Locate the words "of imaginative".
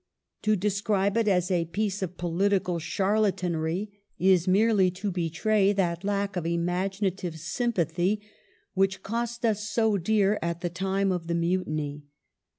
6.35-7.37